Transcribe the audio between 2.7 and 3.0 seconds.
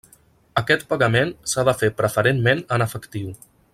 en